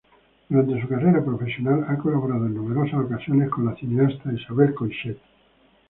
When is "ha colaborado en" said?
1.87-2.55